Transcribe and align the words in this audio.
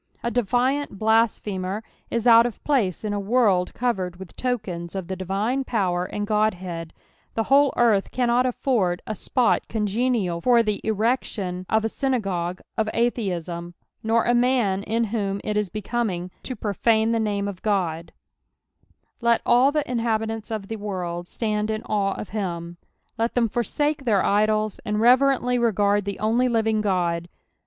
^^defiiiit 0.25 0.97
blasphemtr 0.97 1.83
is 2.09 2.25
out 2.25 2.47
of 2.47 2.63
place 2.63 3.03
in 3.03 3.13
a 3.13 3.19
world 3.19 3.71
covered 3.75 4.15
with 4.15 4.35
tokens 4.35 4.95
of 4.95 5.07
the 5.07 5.15
divilTB 5.15 5.63
power 5.67 6.05
and 6.05 6.25
Godhead: 6.25 6.91
the 7.35 7.43
whole 7.43 7.71
earth 7.77 8.09
cannot 8.09 8.47
nfford 8.47 9.01
a 9.05 9.11
epot 9.13 9.59
congenial 9.69 10.41
far 10.41 10.63
the 10.63 10.81
erection 10.83 11.67
of 11.69 11.85
a 11.85 11.87
synagogue 11.87 12.61
of 12.75 12.89
Atheism, 12.95 13.75
nor 14.01 14.23
a 14.25 14.33
man 14.33 14.81
in 14.81 15.03
whom 15.03 15.39
it 15.43 15.55
is 15.55 15.69
becnming 15.69 16.31
to 16.41 16.55
profane 16.55 17.11
the 17.11 17.19
name 17.19 17.47
of 17.47 17.61
O^S" 17.61 18.09
Let 19.21 19.43
all 19.45 19.71
the 19.71 19.87
inhabitant* 19.87 20.49
of 20.49 20.67
the 20.67 20.77
world 20.77 21.27
itand 21.27 21.69
in 21.69 21.83
aire 21.87 22.19
of 22.19 22.31
Mm." 22.31 22.77
Let 23.19 23.35
them 23.35 23.47
forsflfcr! 23.47 24.07
heir 24.07 24.25
idols, 24.25 24.79
and 24.83 24.99
reverently 24.99 25.59
regard 25.59 26.05
the 26.05 26.17
only 26.17 26.47
living 26.47 26.81
God. 26.81 27.29